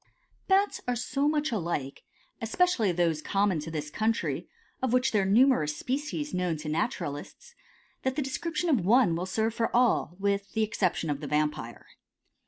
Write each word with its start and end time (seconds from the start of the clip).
Bats 0.47 0.81
are 0.87 0.95
so 0.95 1.27
much 1.29 1.51
alike, 1.51 2.01
especially 2.41 2.91
those 2.91 3.21
common 3.21 3.59
to 3.59 3.69
this 3.69 3.91
country, 3.91 4.49
of 4.81 4.93
which 4.93 5.11
there 5.11 5.21
are 5.21 5.25
numerous 5.25 5.77
species 5.77 6.33
known 6.33 6.57
to 6.57 6.69
naturalists, 6.69 7.53
that 8.01 8.15
the 8.15 8.21
description 8.23 8.67
of 8.67 8.83
one 8.83 9.15
will 9.15 9.27
serve 9.27 9.53
for 9.53 9.69
all, 9.75 10.15
with 10.17 10.53
the 10.53 10.63
exception 10.63 11.11
of 11.11 11.19
the 11.19 11.27
Vampire. 11.27 11.85